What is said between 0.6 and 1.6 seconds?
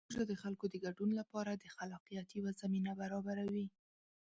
د ګډون لپاره